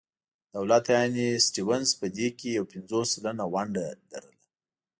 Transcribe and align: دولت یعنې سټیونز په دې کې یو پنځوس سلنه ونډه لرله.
دولت 0.55 0.85
یعنې 0.95 1.27
سټیونز 1.45 1.89
په 1.99 2.05
دې 2.17 2.27
کې 2.37 2.47
یو 2.57 2.65
پنځوس 2.71 3.07
سلنه 3.15 3.45
ونډه 3.53 3.85
لرله. 4.11 4.41